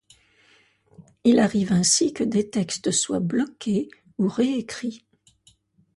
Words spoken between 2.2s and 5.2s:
des textes soient bloqués ou réécrits.